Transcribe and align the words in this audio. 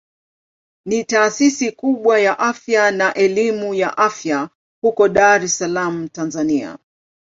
Ni 0.85 1.03
taasisi 1.05 1.71
kubwa 1.71 2.19
ya 2.19 2.39
afya 2.39 2.91
na 2.91 3.13
elimu 3.13 3.73
ya 3.73 3.97
afya 3.97 4.49
huko 4.81 5.09
Dar 5.09 5.43
es 5.43 5.57
Salaam 5.57 6.07
Tanzania. 6.09 6.77